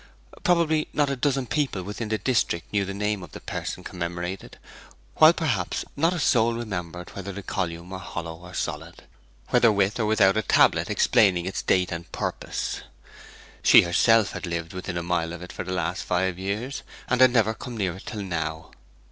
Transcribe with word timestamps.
Probably 0.43 0.87
not 0.93 1.11
a 1.11 1.15
dozen 1.15 1.45
people 1.45 1.83
within 1.83 2.09
the 2.09 2.17
district 2.17 2.73
knew 2.73 2.85
the 2.85 2.91
name 2.95 3.21
of 3.21 3.33
the 3.33 3.39
person 3.39 3.83
commemorated, 3.83 4.57
while 5.17 5.31
perhaps 5.31 5.85
not 5.95 6.11
a 6.11 6.17
soul 6.19 6.55
remembered 6.55 7.11
whether 7.15 7.31
the 7.31 7.43
column 7.43 7.91
were 7.91 7.99
hollow 7.99 8.33
or 8.37 8.55
solid, 8.55 9.03
whether 9.49 9.71
with 9.71 9.99
or 9.99 10.07
without 10.07 10.37
a 10.37 10.41
tablet 10.41 10.89
explaining 10.89 11.45
its 11.45 11.61
date 11.61 11.91
and 11.91 12.11
purpose. 12.11 12.81
She 13.61 13.83
herself 13.83 14.31
had 14.31 14.47
lived 14.47 14.73
within 14.73 14.97
a 14.97 15.03
mile 15.03 15.33
of 15.33 15.43
it 15.43 15.53
for 15.53 15.63
the 15.63 15.71
last 15.71 16.01
five 16.03 16.39
years, 16.39 16.81
and 17.07 17.21
had 17.21 17.29
never 17.29 17.53
come 17.53 17.77
near 17.77 17.97
it 17.97 18.07
till 18.07 18.23
now. 18.23 18.71